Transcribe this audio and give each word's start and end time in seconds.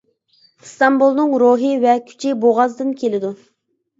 ئىستانبۇلنىڭ 0.67 1.35
روھى 1.43 1.69
ۋە 1.85 1.93
كۈچى 2.07 2.33
بوغازدىن 2.45 2.89
كېلىدۇ. 3.03 3.31